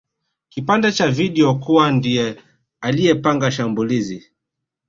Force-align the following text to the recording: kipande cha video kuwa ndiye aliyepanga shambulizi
kipande 0.49 0.91
cha 0.91 1.07
video 1.11 1.55
kuwa 1.55 1.91
ndiye 1.91 2.41
aliyepanga 2.81 3.51
shambulizi 3.51 4.31